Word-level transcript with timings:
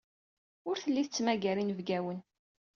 Ur 0.69 0.75
telli 0.83 1.03
tettmagar 1.03 1.57
inebgawen. 1.61 2.19